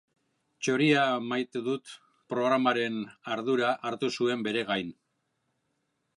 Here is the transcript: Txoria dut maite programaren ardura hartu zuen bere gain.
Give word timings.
Txoria 0.67 1.03
dut 1.17 1.27
maite 1.33 1.61
programaren 2.35 2.99
ardura 3.37 3.71
hartu 3.91 4.11
zuen 4.19 4.45
bere 4.51 4.67
gain. 4.73 4.93